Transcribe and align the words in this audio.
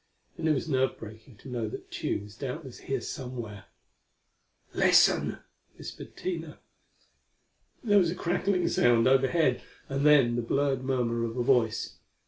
And 0.35 0.47
it 0.47 0.53
was 0.53 0.67
nerve 0.67 0.97
breaking 0.97 1.35
to 1.37 1.47
know 1.47 1.69
that 1.69 1.91
Tugh 1.91 2.23
was 2.23 2.35
doubtless 2.35 2.79
here 2.79 3.01
somewhere. 3.01 3.65
"Listen!" 4.73 5.37
whispered 5.77 6.17
Tina. 6.17 6.57
There 7.83 7.99
was 7.99 8.09
a 8.09 8.15
crackling 8.15 8.67
sound 8.67 9.07
overhead, 9.07 9.61
and 9.87 10.03
then 10.03 10.37
the 10.37 10.41
blurred 10.41 10.83
murmur 10.83 11.23
of 11.23 11.37
a 11.37 11.43
voice. 11.43 11.97